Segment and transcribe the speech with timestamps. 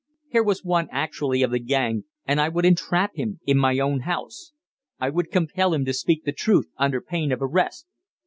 [0.29, 3.99] Here was one actually of the gang, and I would entrap him in my own
[3.99, 4.51] house!
[4.99, 7.85] I would compel him to speak the truth, under pain of arrest.